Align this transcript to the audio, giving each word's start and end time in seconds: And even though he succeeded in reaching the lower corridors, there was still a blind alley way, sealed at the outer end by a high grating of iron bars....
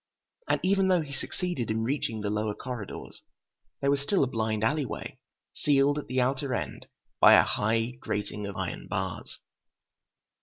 And 0.49 0.59
even 0.63 0.87
though 0.87 1.01
he 1.01 1.13
succeeded 1.13 1.69
in 1.69 1.83
reaching 1.83 2.21
the 2.21 2.31
lower 2.31 2.55
corridors, 2.55 3.21
there 3.81 3.91
was 3.91 3.99
still 4.01 4.23
a 4.23 4.27
blind 4.27 4.63
alley 4.63 4.83
way, 4.83 5.19
sealed 5.53 5.99
at 5.99 6.07
the 6.07 6.19
outer 6.19 6.55
end 6.55 6.87
by 7.19 7.33
a 7.33 7.43
high 7.43 7.91
grating 8.01 8.47
of 8.47 8.57
iron 8.57 8.87
bars.... 8.87 9.37